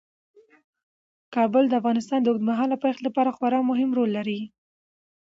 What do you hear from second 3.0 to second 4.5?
لپاره خورا مهم رول لري.